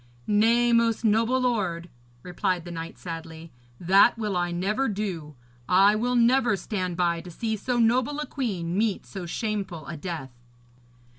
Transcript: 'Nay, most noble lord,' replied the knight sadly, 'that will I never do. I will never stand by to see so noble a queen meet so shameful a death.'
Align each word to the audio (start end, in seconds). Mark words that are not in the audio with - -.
'Nay, 0.25 0.73
most 0.73 1.05
noble 1.05 1.39
lord,' 1.39 1.87
replied 2.23 2.65
the 2.65 2.71
knight 2.71 2.97
sadly, 2.97 3.51
'that 3.79 4.17
will 4.17 4.35
I 4.35 4.49
never 4.51 4.89
do. 4.89 5.35
I 5.69 5.95
will 5.95 6.15
never 6.15 6.57
stand 6.57 6.97
by 6.97 7.21
to 7.21 7.29
see 7.29 7.55
so 7.55 7.77
noble 7.77 8.19
a 8.19 8.25
queen 8.25 8.75
meet 8.75 9.05
so 9.05 9.27
shameful 9.27 9.85
a 9.85 9.95
death.' 9.95 10.31